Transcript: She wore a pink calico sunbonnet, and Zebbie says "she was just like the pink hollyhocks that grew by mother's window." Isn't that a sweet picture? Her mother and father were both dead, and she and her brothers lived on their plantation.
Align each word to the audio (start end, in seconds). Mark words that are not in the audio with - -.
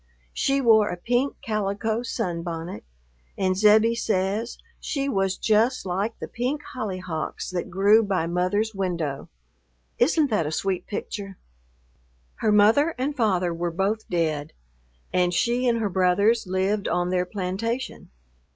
She 0.33 0.61
wore 0.61 0.89
a 0.89 0.97
pink 0.97 1.35
calico 1.43 2.01
sunbonnet, 2.01 2.83
and 3.37 3.55
Zebbie 3.55 3.93
says 3.93 4.57
"she 4.79 5.07
was 5.07 5.37
just 5.37 5.85
like 5.85 6.17
the 6.17 6.27
pink 6.27 6.63
hollyhocks 6.73 7.51
that 7.51 7.69
grew 7.69 8.01
by 8.01 8.25
mother's 8.25 8.73
window." 8.73 9.29
Isn't 9.99 10.31
that 10.31 10.47
a 10.47 10.51
sweet 10.51 10.87
picture? 10.87 11.37
Her 12.37 12.51
mother 12.51 12.95
and 12.97 13.15
father 13.15 13.53
were 13.53 13.69
both 13.69 14.09
dead, 14.09 14.53
and 15.13 15.35
she 15.35 15.67
and 15.67 15.77
her 15.77 15.87
brothers 15.89 16.47
lived 16.47 16.87
on 16.87 17.11
their 17.11 17.27
plantation. 17.27 18.09